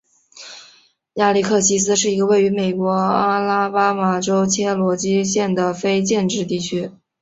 [1.13, 6.89] 亚历克西斯是一个位于美国阿拉巴马州切罗基县的非建制地区。